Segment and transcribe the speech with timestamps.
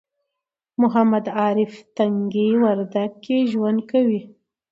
[0.81, 4.21] محمد عارف تنگي وردک کې ژوند کوي